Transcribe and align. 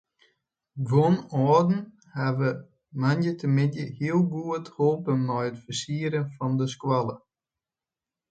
Guon 0.87 1.17
âlden 1.41 1.81
hawwe 2.15 2.49
moandeitemiddei 3.03 3.87
hiel 3.97 4.21
goed 4.31 4.65
holpen 4.77 5.19
mei 5.27 5.45
it 5.49 5.57
fersieren 5.63 6.25
fan 6.35 6.53
de 6.59 6.65
skoalle. 6.73 7.15